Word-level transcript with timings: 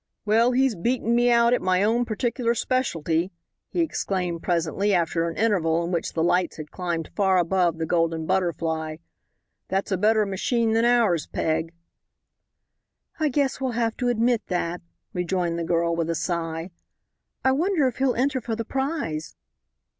"Well, 0.25 0.53
he's 0.53 0.73
beaten 0.73 1.13
me 1.15 1.29
out 1.29 1.53
at 1.53 1.61
my 1.61 1.83
own 1.83 2.05
particular 2.05 2.55
specialty," 2.55 3.29
he 3.69 3.81
exclaimed 3.81 4.41
presently, 4.41 4.95
after 4.95 5.29
an 5.29 5.37
interval 5.37 5.83
in 5.83 5.91
which 5.91 6.13
the 6.13 6.23
lights 6.23 6.57
had 6.57 6.71
climbed 6.71 7.11
far 7.15 7.37
above 7.37 7.77
the 7.77 7.85
Golden 7.85 8.25
Butterfly. 8.25 8.95
"That's 9.67 9.91
a 9.91 9.99
better 9.99 10.25
machine 10.25 10.71
than 10.71 10.85
ours, 10.85 11.27
Peg." 11.27 11.71
"I 13.19 13.29
guess 13.29 13.61
we'll 13.61 13.73
have 13.73 13.95
to 13.97 14.07
admit 14.07 14.41
that," 14.47 14.81
rejoined 15.13 15.59
the 15.59 15.63
girl, 15.63 15.95
with 15.95 16.09
a 16.09 16.15
sigh. 16.15 16.71
"I 17.45 17.51
wonder 17.51 17.87
if 17.87 17.97
he'll 17.99 18.15
enter 18.15 18.41
for 18.41 18.55
the 18.55 18.65
prize?" 18.65 19.35